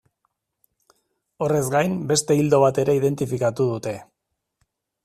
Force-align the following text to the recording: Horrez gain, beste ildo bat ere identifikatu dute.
Horrez 1.45 1.61
gain, 1.75 1.99
beste 2.13 2.39
ildo 2.45 2.63
bat 2.67 2.81
ere 2.87 2.99
identifikatu 3.03 3.71
dute. 3.75 3.97